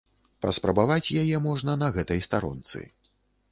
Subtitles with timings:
[0.45, 2.85] Паспрабаваць яе можна на гэтай старонцы.